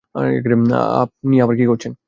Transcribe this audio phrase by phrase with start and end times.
[1.03, 1.91] আপনি আবার কি করছেন?